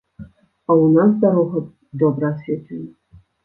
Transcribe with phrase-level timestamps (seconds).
[0.19, 1.59] А ў нас дарога
[2.07, 3.25] добра асветлена.